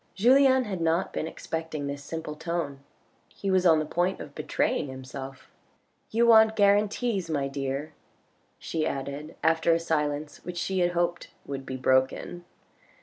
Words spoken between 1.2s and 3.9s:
expecting this simple tone. He was on the